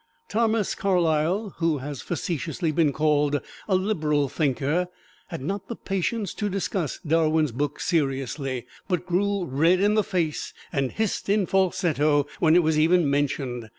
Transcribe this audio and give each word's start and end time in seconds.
Thomas 0.29 0.73
Carlyle, 0.73 1.53
who 1.57 1.77
has 1.77 2.01
facetiously 2.01 2.71
been 2.71 2.91
called 2.91 3.39
a 3.67 3.75
liberal 3.75 4.29
thinker, 4.29 4.87
had 5.27 5.43
not 5.43 5.67
the 5.67 5.75
patience 5.75 6.33
to 6.33 6.49
discuss 6.49 6.99
Darwin's 7.05 7.51
book 7.51 7.79
seriously, 7.79 8.65
but 8.87 9.05
grew 9.05 9.45
red 9.45 9.79
in 9.79 9.93
the 9.93 10.03
face 10.03 10.55
and 10.73 10.91
hissed 10.91 11.29
in 11.29 11.45
falsetto 11.45 12.25
when 12.39 12.55
it 12.55 12.63
was 12.63 12.79
even 12.79 13.07
mentioned. 13.11 13.69